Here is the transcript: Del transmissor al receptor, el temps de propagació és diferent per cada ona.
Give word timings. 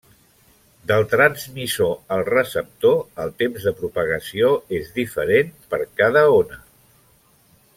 Del 0.91 1.03
transmissor 1.09 1.91
al 2.15 2.23
receptor, 2.29 2.95
el 3.25 3.35
temps 3.43 3.67
de 3.69 3.75
propagació 3.83 4.49
és 4.79 4.89
diferent 4.97 5.53
per 5.75 5.81
cada 6.01 6.25
ona. 6.39 6.59